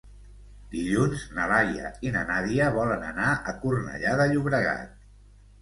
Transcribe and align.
Dilluns 0.75 1.25
na 1.35 1.45
Laia 1.51 1.91
i 2.09 2.13
na 2.15 2.25
Nàdia 2.31 2.71
volen 2.79 3.05
anar 3.11 3.29
a 3.53 3.57
Cornellà 3.67 4.17
de 4.23 4.29
Llobregat. 4.33 4.99